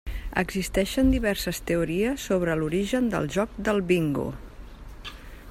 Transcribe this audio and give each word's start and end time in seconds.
Existeixen 0.41 1.11
diverses 1.15 1.59
teories 1.71 2.25
sobre 2.31 2.57
l'origen 2.63 3.13
del 3.13 3.29
joc 3.37 3.61
del 3.69 3.83
bingo. 3.93 4.27